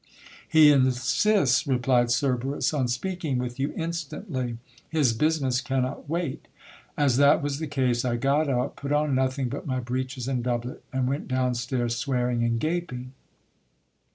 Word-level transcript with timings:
He 0.49 0.71
in 0.71 0.81
sists, 0.87 1.67
replied 1.67 2.09
Cerberus, 2.09 2.73
on 2.73 2.87
speaking 2.87 3.37
with 3.37 3.59
you 3.59 3.71
instantly; 3.77 4.57
his 4.89 5.13
business 5.13 5.61
cannot 5.61 6.09
wait. 6.09 6.47
As 6.97 7.17
that 7.17 7.43
was 7.43 7.59
the 7.59 7.67
case 7.67 8.03
I 8.03 8.15
got 8.15 8.49
up, 8.49 8.77
put 8.77 8.91
on 8.91 9.13
nothing 9.13 9.47
but 9.47 9.67
my 9.67 9.79
breeches 9.79 10.27
and 10.27 10.43
doublet, 10.43 10.81
and 10.91 11.07
went 11.07 11.27
down 11.27 11.53
stairs, 11.53 11.97
swearing 11.97 12.43
and 12.43 12.59
gaping. 12.59 13.11